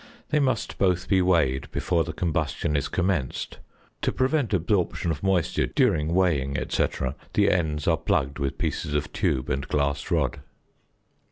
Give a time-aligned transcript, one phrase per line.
[0.29, 3.59] They must both be weighed before the combustion is commenced;
[4.01, 6.85] to prevent absorption of moisture during weighing, &c.,
[7.35, 10.39] the ends are plugged with pieces of tube and glass rod.